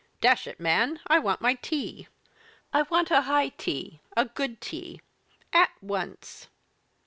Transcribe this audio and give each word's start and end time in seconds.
Dash 0.19 0.47
it, 0.47 0.59
man, 0.59 0.99
I 1.05 1.19
want 1.19 1.41
my 1.41 1.53
tea; 1.53 2.07
I 2.73 2.81
want 2.81 3.11
a 3.11 3.21
high 3.21 3.49
tea, 3.49 4.01
a 4.17 4.25
good 4.25 4.59
tea 4.59 5.01
at 5.53 5.69
once!" 5.79 6.47